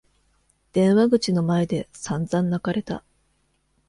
[0.73, 3.03] 電話口の前で散々泣かれた。